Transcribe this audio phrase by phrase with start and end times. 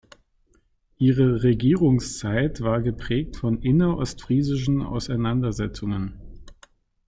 [0.97, 6.19] Ihre Regierungszeit war geprägt von inner-ostfriesischen Auseinandersetzungen.